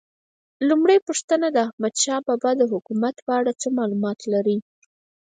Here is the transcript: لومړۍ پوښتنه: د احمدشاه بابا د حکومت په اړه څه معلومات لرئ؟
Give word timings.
لومړۍ 0.67 0.97
پوښتنه: 1.07 1.47
د 1.51 1.57
احمدشاه 1.65 2.25
بابا 2.27 2.51
د 2.57 2.61
حکومت 2.71 3.15
په 3.25 3.31
اړه 3.39 3.51
څه 3.61 3.67
معلومات 3.77 4.19
لرئ؟ 4.33 4.57